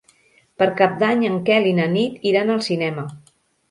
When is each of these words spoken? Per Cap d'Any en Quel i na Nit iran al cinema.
Per 0.61 0.67
Cap 0.79 0.95
d'Any 1.03 1.23
en 1.31 1.39
Quel 1.51 1.71
i 1.75 1.77
na 1.83 1.89
Nit 1.95 2.29
iran 2.35 2.55
al 2.59 2.69
cinema. 2.73 3.11